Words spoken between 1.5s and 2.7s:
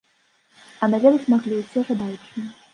ўсе жадаючыя.